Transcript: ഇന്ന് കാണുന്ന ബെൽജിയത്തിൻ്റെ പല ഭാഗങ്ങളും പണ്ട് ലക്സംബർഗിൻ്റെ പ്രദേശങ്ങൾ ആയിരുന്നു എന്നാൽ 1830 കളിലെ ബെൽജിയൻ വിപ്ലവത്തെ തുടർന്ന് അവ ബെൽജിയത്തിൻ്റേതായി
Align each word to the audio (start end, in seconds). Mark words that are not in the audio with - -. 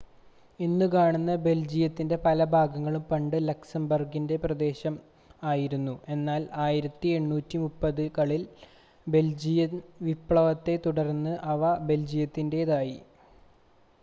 ഇന്ന് 0.59 0.85
കാണുന്ന 0.93 1.31
ബെൽജിയത്തിൻ്റെ 1.43 2.17
പല 2.23 2.43
ഭാഗങ്ങളും 2.53 3.03
പണ്ട് 3.09 3.35
ലക്സംബർഗിൻ്റെ 3.41 4.37
പ്രദേശങ്ങൾ 4.43 5.03
ആയിരുന്നു 5.43 5.93
എന്നാൽ 6.07 6.41
1830 6.61 8.07
കളിലെ 8.17 8.39
ബെൽജിയൻ 9.07 9.75
വിപ്ലവത്തെ 10.07 10.77
തുടർന്ന് 10.87 11.35
അവ 11.53 11.61
ബെൽജിയത്തിൻ്റേതായി 11.87 12.97